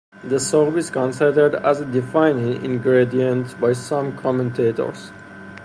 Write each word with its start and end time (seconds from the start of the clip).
The 0.23 0.39
soup 0.39 0.77
is 0.77 0.89
considered 0.89 1.53
a 1.53 1.85
defining 1.85 2.65
ingredient 2.65 3.61
by 3.61 3.73
some 3.73 4.17
commentators. 4.17 5.11